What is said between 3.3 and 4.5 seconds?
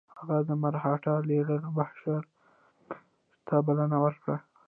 ته بلنه ورکړه.